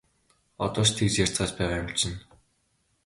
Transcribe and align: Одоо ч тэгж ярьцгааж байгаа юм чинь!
Одоо 0.63 0.83
ч 0.87 0.89
тэгж 0.97 1.15
ярьцгааж 1.25 1.51
байгаа 1.55 1.79
юм 1.81 1.89
чинь! 1.99 2.19